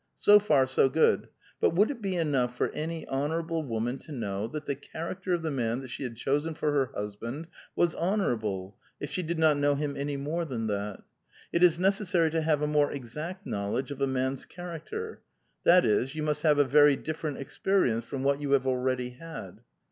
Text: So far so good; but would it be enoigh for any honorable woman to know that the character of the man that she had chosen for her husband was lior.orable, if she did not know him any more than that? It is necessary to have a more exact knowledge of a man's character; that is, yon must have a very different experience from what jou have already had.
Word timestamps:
So 0.17 0.39
far 0.39 0.65
so 0.65 0.89
good; 0.89 1.27
but 1.59 1.75
would 1.75 1.91
it 1.91 2.01
be 2.01 2.15
enoigh 2.15 2.47
for 2.49 2.71
any 2.71 3.07
honorable 3.07 3.61
woman 3.61 3.99
to 3.99 4.11
know 4.11 4.47
that 4.47 4.65
the 4.65 4.73
character 4.73 5.31
of 5.35 5.43
the 5.43 5.51
man 5.51 5.79
that 5.81 5.89
she 5.89 6.01
had 6.01 6.15
chosen 6.17 6.55
for 6.55 6.71
her 6.71 6.87
husband 6.95 7.45
was 7.75 7.93
lior.orable, 7.93 8.73
if 8.99 9.11
she 9.11 9.21
did 9.21 9.37
not 9.37 9.57
know 9.59 9.75
him 9.75 9.95
any 9.95 10.17
more 10.17 10.43
than 10.43 10.65
that? 10.65 11.03
It 11.53 11.61
is 11.61 11.77
necessary 11.77 12.31
to 12.31 12.41
have 12.41 12.63
a 12.63 12.67
more 12.67 12.91
exact 12.91 13.45
knowledge 13.45 13.91
of 13.91 14.01
a 14.01 14.07
man's 14.07 14.43
character; 14.45 15.21
that 15.65 15.85
is, 15.85 16.15
yon 16.15 16.25
must 16.25 16.41
have 16.41 16.57
a 16.57 16.63
very 16.63 16.95
different 16.95 17.37
experience 17.37 18.03
from 18.03 18.23
what 18.23 18.39
jou 18.39 18.53
have 18.53 18.65
already 18.65 19.11
had. 19.11 19.59